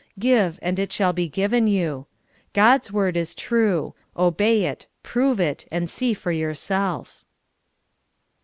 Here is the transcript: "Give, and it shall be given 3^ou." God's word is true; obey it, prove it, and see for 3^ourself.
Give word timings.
"Give, 0.17 0.57
and 0.63 0.79
it 0.79 0.91
shall 0.91 1.13
be 1.13 1.27
given 1.29 1.67
3^ou." 1.67 2.07
God's 2.53 2.91
word 2.91 3.15
is 3.15 3.35
true; 3.35 3.93
obey 4.17 4.65
it, 4.65 4.87
prove 5.03 5.39
it, 5.39 5.67
and 5.71 5.91
see 5.91 6.15
for 6.15 6.33
3^ourself. 6.33 7.23